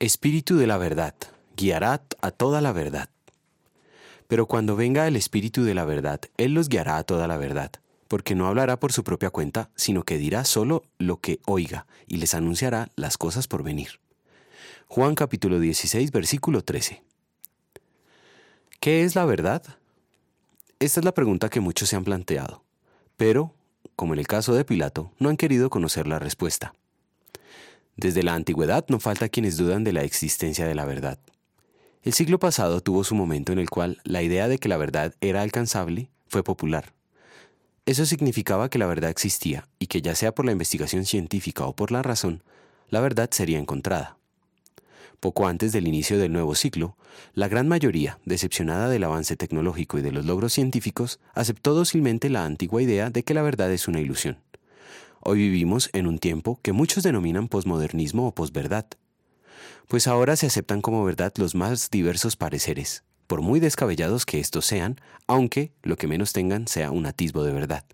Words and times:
Espíritu 0.00 0.56
de 0.56 0.68
la 0.68 0.78
verdad, 0.78 1.16
guiará 1.56 2.04
a 2.20 2.30
toda 2.30 2.60
la 2.60 2.72
verdad. 2.72 3.08
Pero 4.28 4.46
cuando 4.46 4.76
venga 4.76 5.08
el 5.08 5.16
Espíritu 5.16 5.64
de 5.64 5.74
la 5.74 5.84
verdad, 5.84 6.20
Él 6.36 6.54
los 6.54 6.68
guiará 6.68 6.98
a 6.98 7.02
toda 7.02 7.26
la 7.26 7.36
verdad, 7.36 7.72
porque 8.06 8.36
no 8.36 8.46
hablará 8.46 8.78
por 8.78 8.92
su 8.92 9.02
propia 9.02 9.30
cuenta, 9.30 9.70
sino 9.74 10.04
que 10.04 10.16
dirá 10.16 10.44
solo 10.44 10.84
lo 10.98 11.16
que 11.16 11.40
oiga, 11.46 11.86
y 12.06 12.18
les 12.18 12.34
anunciará 12.34 12.90
las 12.94 13.18
cosas 13.18 13.48
por 13.48 13.64
venir. 13.64 13.98
Juan 14.86 15.16
capítulo 15.16 15.58
16, 15.58 16.12
versículo 16.12 16.62
13. 16.62 17.02
¿Qué 18.78 19.02
es 19.02 19.16
la 19.16 19.24
verdad? 19.24 19.64
Esta 20.78 21.00
es 21.00 21.04
la 21.04 21.12
pregunta 21.12 21.48
que 21.48 21.58
muchos 21.58 21.88
se 21.88 21.96
han 21.96 22.04
planteado, 22.04 22.62
pero, 23.16 23.52
como 23.96 24.14
en 24.14 24.20
el 24.20 24.28
caso 24.28 24.54
de 24.54 24.64
Pilato, 24.64 25.10
no 25.18 25.28
han 25.28 25.36
querido 25.36 25.70
conocer 25.70 26.06
la 26.06 26.20
respuesta. 26.20 26.72
Desde 27.98 28.22
la 28.22 28.34
antigüedad 28.34 28.84
no 28.86 29.00
falta 29.00 29.28
quienes 29.28 29.56
dudan 29.56 29.82
de 29.82 29.92
la 29.92 30.04
existencia 30.04 30.68
de 30.68 30.76
la 30.76 30.84
verdad. 30.84 31.18
El 32.04 32.12
siglo 32.12 32.38
pasado 32.38 32.80
tuvo 32.80 33.02
su 33.02 33.16
momento 33.16 33.52
en 33.52 33.58
el 33.58 33.70
cual 33.70 34.00
la 34.04 34.22
idea 34.22 34.46
de 34.46 34.58
que 34.58 34.68
la 34.68 34.76
verdad 34.76 35.16
era 35.20 35.42
alcanzable 35.42 36.08
fue 36.28 36.44
popular. 36.44 36.94
Eso 37.86 38.06
significaba 38.06 38.70
que 38.70 38.78
la 38.78 38.86
verdad 38.86 39.10
existía 39.10 39.66
y 39.80 39.88
que 39.88 40.00
ya 40.00 40.14
sea 40.14 40.32
por 40.32 40.44
la 40.46 40.52
investigación 40.52 41.06
científica 41.06 41.66
o 41.66 41.74
por 41.74 41.90
la 41.90 42.04
razón, 42.04 42.44
la 42.88 43.00
verdad 43.00 43.30
sería 43.32 43.58
encontrada. 43.58 44.16
Poco 45.18 45.48
antes 45.48 45.72
del 45.72 45.88
inicio 45.88 46.18
del 46.18 46.32
nuevo 46.32 46.54
ciclo, 46.54 46.96
la 47.34 47.48
gran 47.48 47.66
mayoría, 47.66 48.20
decepcionada 48.24 48.88
del 48.88 49.02
avance 49.02 49.34
tecnológico 49.36 49.98
y 49.98 50.02
de 50.02 50.12
los 50.12 50.24
logros 50.24 50.52
científicos, 50.52 51.18
aceptó 51.34 51.74
dócilmente 51.74 52.30
la 52.30 52.44
antigua 52.44 52.80
idea 52.80 53.10
de 53.10 53.24
que 53.24 53.34
la 53.34 53.42
verdad 53.42 53.72
es 53.72 53.88
una 53.88 53.98
ilusión. 53.98 54.38
Hoy 55.30 55.40
vivimos 55.40 55.90
en 55.92 56.06
un 56.06 56.18
tiempo 56.18 56.58
que 56.62 56.72
muchos 56.72 57.02
denominan 57.02 57.48
posmodernismo 57.48 58.26
o 58.26 58.34
posverdad. 58.34 58.86
Pues 59.86 60.06
ahora 60.06 60.36
se 60.36 60.46
aceptan 60.46 60.80
como 60.80 61.04
verdad 61.04 61.34
los 61.36 61.54
más 61.54 61.90
diversos 61.90 62.34
pareceres, 62.36 63.04
por 63.26 63.42
muy 63.42 63.60
descabellados 63.60 64.24
que 64.24 64.40
estos 64.40 64.64
sean, 64.64 64.98
aunque 65.26 65.74
lo 65.82 65.98
que 65.98 66.06
menos 66.06 66.32
tengan 66.32 66.66
sea 66.66 66.90
un 66.90 67.04
atisbo 67.04 67.44
de 67.44 67.52
verdad. 67.52 67.84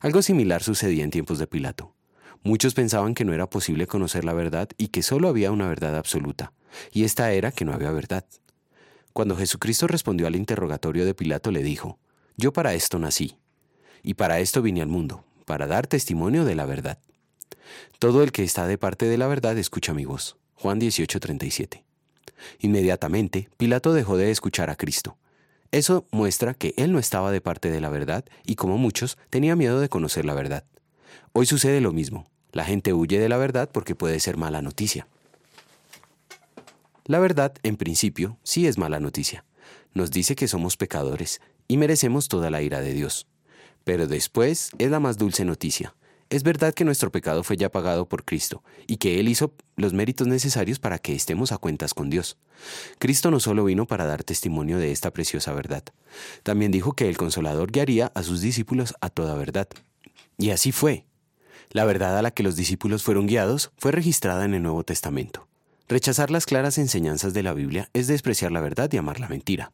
Algo 0.00 0.22
similar 0.22 0.62
sucedía 0.62 1.04
en 1.04 1.10
tiempos 1.10 1.38
de 1.38 1.46
Pilato. 1.46 1.92
Muchos 2.42 2.72
pensaban 2.72 3.12
que 3.12 3.26
no 3.26 3.34
era 3.34 3.50
posible 3.50 3.86
conocer 3.86 4.24
la 4.24 4.32
verdad 4.32 4.70
y 4.78 4.88
que 4.88 5.02
solo 5.02 5.28
había 5.28 5.52
una 5.52 5.68
verdad 5.68 5.94
absoluta, 5.94 6.54
y 6.90 7.04
esta 7.04 7.32
era 7.32 7.52
que 7.52 7.66
no 7.66 7.74
había 7.74 7.90
verdad. 7.90 8.24
Cuando 9.12 9.36
Jesucristo 9.36 9.88
respondió 9.88 10.26
al 10.26 10.36
interrogatorio 10.36 11.04
de 11.04 11.12
Pilato 11.12 11.50
le 11.50 11.62
dijo, 11.62 11.98
Yo 12.38 12.54
para 12.54 12.72
esto 12.72 12.98
nací, 12.98 13.36
y 14.02 14.14
para 14.14 14.40
esto 14.40 14.62
vine 14.62 14.80
al 14.80 14.88
mundo, 14.88 15.22
para 15.46 15.66
dar 15.66 15.86
testimonio 15.86 16.44
de 16.44 16.54
la 16.54 16.66
verdad. 16.66 16.98
Todo 17.98 18.22
el 18.22 18.32
que 18.32 18.44
está 18.44 18.66
de 18.66 18.76
parte 18.76 19.06
de 19.06 19.16
la 19.16 19.26
verdad 19.26 19.56
escucha 19.56 19.94
mi 19.94 20.04
voz. 20.04 20.36
Juan 20.54 20.78
18:37. 20.78 21.82
Inmediatamente, 22.58 23.48
Pilato 23.56 23.94
dejó 23.94 24.18
de 24.18 24.30
escuchar 24.30 24.68
a 24.68 24.76
Cristo. 24.76 25.16
Eso 25.72 26.06
muestra 26.10 26.54
que 26.54 26.74
él 26.76 26.92
no 26.92 26.98
estaba 26.98 27.30
de 27.30 27.40
parte 27.40 27.70
de 27.70 27.80
la 27.80 27.88
verdad 27.88 28.24
y 28.44 28.56
como 28.56 28.76
muchos 28.78 29.16
tenía 29.30 29.56
miedo 29.56 29.80
de 29.80 29.88
conocer 29.88 30.24
la 30.24 30.34
verdad. 30.34 30.64
Hoy 31.32 31.46
sucede 31.46 31.80
lo 31.80 31.92
mismo. 31.92 32.26
La 32.52 32.64
gente 32.64 32.92
huye 32.92 33.18
de 33.18 33.28
la 33.28 33.36
verdad 33.36 33.70
porque 33.72 33.94
puede 33.94 34.20
ser 34.20 34.36
mala 34.36 34.62
noticia. 34.62 35.06
La 37.04 37.18
verdad, 37.18 37.54
en 37.62 37.76
principio, 37.76 38.38
sí 38.42 38.66
es 38.66 38.78
mala 38.78 39.00
noticia. 39.00 39.44
Nos 39.94 40.10
dice 40.10 40.34
que 40.34 40.48
somos 40.48 40.76
pecadores 40.76 41.40
y 41.68 41.76
merecemos 41.76 42.28
toda 42.28 42.50
la 42.50 42.62
ira 42.62 42.80
de 42.80 42.94
Dios. 42.94 43.26
Pero 43.86 44.08
después 44.08 44.70
es 44.78 44.90
la 44.90 44.98
más 44.98 45.16
dulce 45.16 45.44
noticia. 45.44 45.94
Es 46.28 46.42
verdad 46.42 46.74
que 46.74 46.84
nuestro 46.84 47.12
pecado 47.12 47.44
fue 47.44 47.56
ya 47.56 47.70
pagado 47.70 48.08
por 48.08 48.24
Cristo 48.24 48.64
y 48.88 48.96
que 48.96 49.20
Él 49.20 49.28
hizo 49.28 49.52
los 49.76 49.92
méritos 49.92 50.26
necesarios 50.26 50.80
para 50.80 50.98
que 50.98 51.14
estemos 51.14 51.52
a 51.52 51.58
cuentas 51.58 51.94
con 51.94 52.10
Dios. 52.10 52.36
Cristo 52.98 53.30
no 53.30 53.38
solo 53.38 53.62
vino 53.62 53.86
para 53.86 54.04
dar 54.04 54.24
testimonio 54.24 54.78
de 54.78 54.90
esta 54.90 55.12
preciosa 55.12 55.52
verdad, 55.52 55.84
también 56.42 56.72
dijo 56.72 56.94
que 56.94 57.08
el 57.08 57.16
consolador 57.16 57.70
guiaría 57.70 58.10
a 58.16 58.24
sus 58.24 58.40
discípulos 58.40 58.92
a 59.00 59.08
toda 59.08 59.36
verdad. 59.36 59.68
Y 60.36 60.50
así 60.50 60.72
fue. 60.72 61.06
La 61.70 61.84
verdad 61.84 62.18
a 62.18 62.22
la 62.22 62.32
que 62.32 62.42
los 62.42 62.56
discípulos 62.56 63.04
fueron 63.04 63.28
guiados 63.28 63.70
fue 63.78 63.92
registrada 63.92 64.44
en 64.44 64.54
el 64.54 64.64
Nuevo 64.64 64.82
Testamento. 64.82 65.46
Rechazar 65.88 66.32
las 66.32 66.46
claras 66.46 66.78
enseñanzas 66.78 67.34
de 67.34 67.44
la 67.44 67.52
Biblia 67.52 67.88
es 67.92 68.08
despreciar 68.08 68.50
la 68.50 68.60
verdad 68.60 68.92
y 68.92 68.96
amar 68.96 69.20
la 69.20 69.28
mentira. 69.28 69.70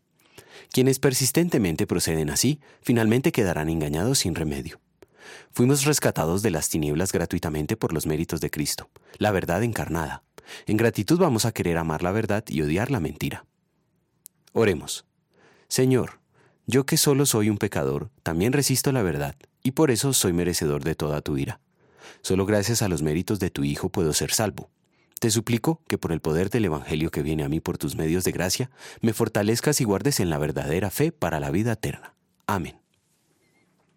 Quienes 0.70 0.98
persistentemente 0.98 1.86
proceden 1.86 2.30
así, 2.30 2.60
finalmente 2.80 3.32
quedarán 3.32 3.68
engañados 3.68 4.20
sin 4.20 4.34
remedio. 4.34 4.80
Fuimos 5.52 5.84
rescatados 5.84 6.42
de 6.42 6.50
las 6.50 6.68
tinieblas 6.68 7.12
gratuitamente 7.12 7.76
por 7.76 7.92
los 7.92 8.06
méritos 8.06 8.40
de 8.40 8.50
Cristo, 8.50 8.90
la 9.18 9.30
verdad 9.30 9.62
encarnada. 9.62 10.22
En 10.66 10.76
gratitud 10.76 11.18
vamos 11.18 11.44
a 11.44 11.52
querer 11.52 11.78
amar 11.78 12.02
la 12.02 12.12
verdad 12.12 12.44
y 12.48 12.62
odiar 12.62 12.90
la 12.90 13.00
mentira. 13.00 13.46
Oremos. 14.52 15.04
Señor, 15.68 16.20
yo 16.66 16.84
que 16.84 16.96
solo 16.96 17.26
soy 17.26 17.48
un 17.48 17.58
pecador, 17.58 18.10
también 18.22 18.52
resisto 18.52 18.92
la 18.92 19.02
verdad, 19.02 19.36
y 19.62 19.72
por 19.72 19.90
eso 19.90 20.12
soy 20.12 20.32
merecedor 20.32 20.84
de 20.84 20.94
toda 20.94 21.20
tu 21.20 21.38
ira. 21.38 21.60
Solo 22.20 22.46
gracias 22.46 22.82
a 22.82 22.88
los 22.88 23.02
méritos 23.02 23.38
de 23.38 23.50
tu 23.50 23.64
Hijo 23.64 23.88
puedo 23.88 24.12
ser 24.12 24.32
salvo. 24.32 24.70
Te 25.22 25.30
suplico 25.30 25.80
que 25.86 25.98
por 25.98 26.10
el 26.10 26.18
poder 26.18 26.50
del 26.50 26.64
Evangelio 26.64 27.12
que 27.12 27.22
viene 27.22 27.44
a 27.44 27.48
mí 27.48 27.60
por 27.60 27.78
tus 27.78 27.94
medios 27.94 28.24
de 28.24 28.32
gracia, 28.32 28.72
me 29.02 29.12
fortalezcas 29.12 29.80
y 29.80 29.84
guardes 29.84 30.18
en 30.18 30.30
la 30.30 30.38
verdadera 30.38 30.90
fe 30.90 31.12
para 31.12 31.38
la 31.38 31.52
vida 31.52 31.74
eterna. 31.74 32.16
Amén. 32.48 32.81